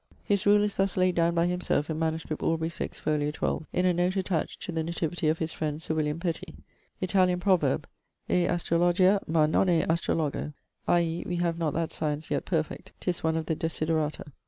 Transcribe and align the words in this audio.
His 0.23 0.47
rule 0.47 0.63
is 0.63 0.77
thus 0.77 0.97
laid 0.97 1.13
down 1.13 1.35
by 1.35 1.45
himself 1.45 1.87
in 1.87 1.99
MS. 1.99 2.23
Aubr. 2.23 2.71
6, 2.71 2.99
fol. 2.99 3.19
12ᵛ, 3.19 3.65
in 3.71 3.85
a 3.85 3.93
note 3.93 4.15
attached 4.15 4.59
to 4.63 4.71
the 4.71 4.81
nativity 4.81 5.27
of 5.27 5.37
his 5.37 5.53
friend 5.53 5.79
Sir 5.79 5.93
William 5.93 6.19
Petty: 6.19 6.55
'Italian 6.99 7.39
proverb 7.39 7.85
"E 8.27 8.47
astrologia, 8.47 9.19
ma 9.27 9.45
non 9.45 9.67
é 9.69 9.83
Astrologo," 9.85 10.53
i.e. 10.87 11.23
we 11.27 11.35
have 11.35 11.59
not 11.59 11.75
that 11.75 11.93
science 11.93 12.31
yet 12.31 12.45
perfect; 12.45 12.93
'tis 12.99 13.23
one 13.23 13.37
of 13.37 13.45
the 13.45 13.55
desiderata. 13.55 14.23